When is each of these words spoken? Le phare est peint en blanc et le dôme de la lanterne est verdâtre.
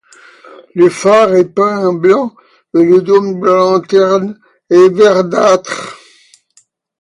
Le 0.73 0.89
phare 0.89 1.35
est 1.35 1.49
peint 1.53 1.87
en 1.87 1.93
blanc 1.93 2.33
et 2.73 2.83
le 2.83 3.03
dôme 3.03 3.39
de 3.39 3.45
la 3.45 3.53
lanterne 3.53 4.39
est 4.71 4.89
verdâtre. 4.89 5.95